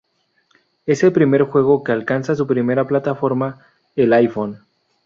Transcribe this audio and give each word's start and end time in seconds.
Es 0.87 1.03
el 1.03 1.11
primer 1.11 1.43
juego 1.43 1.83
que 1.83 1.91
alcanza 1.91 2.33
su 2.33 2.47
primera 2.47 2.87
plataforma, 2.87 3.59
"el 3.95 4.11
iPhone". 4.13 4.59